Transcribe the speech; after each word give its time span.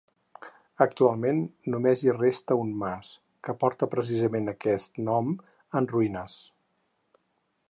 Actualment 0.85 1.41
només 1.73 2.03
hi 2.07 2.15
resta 2.15 2.57
un 2.63 2.73
mas, 2.85 3.13
que 3.49 3.57
porta 3.65 3.91
precisament 3.95 4.49
amb 4.49 4.55
aquest 4.57 5.01
nom, 5.11 5.33
en 5.83 5.93
ruïnes. 5.97 6.45